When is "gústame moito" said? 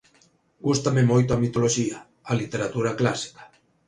0.67-1.29